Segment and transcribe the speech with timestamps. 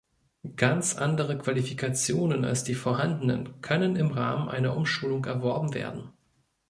[0.55, 6.09] Ganz andere Qualifikationen als die vorhandenen können im Rahmen einer Umschulung erworben werden.